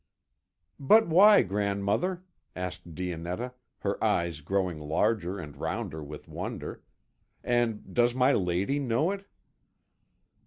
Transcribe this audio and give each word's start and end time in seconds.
"But 0.79 1.07
why, 1.07 1.43
grandmother?" 1.43 2.23
asked 2.55 2.95
Dionetta, 2.95 3.53
her 3.81 4.03
eyes 4.03 4.41
growing 4.41 4.79
larger 4.79 5.37
and 5.37 5.55
rounder 5.55 6.03
with 6.03 6.27
wonder; 6.27 6.81
"and 7.43 7.93
does 7.93 8.15
my 8.15 8.33
lady 8.33 8.79
know 8.79 9.11
it?" 9.11 9.27